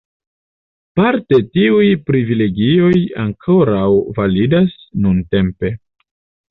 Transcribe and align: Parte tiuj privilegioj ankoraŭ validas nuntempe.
Parte 0.99 1.39
tiuj 1.57 1.91
privilegioj 2.09 2.97
ankoraŭ 3.27 3.87
validas 4.21 4.77
nuntempe. 5.07 5.77